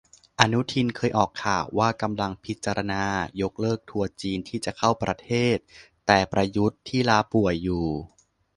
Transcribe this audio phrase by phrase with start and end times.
[0.39, 3.03] อนุทินเคยออกข่าวว่ากำลังพิจารณา
[3.41, 5.57] ยกเลิกทัวร์จีนที่จะเข้าประเทศ
[6.05, 7.85] แต่ประยุทธ์ ที่ลาป่วยอยู่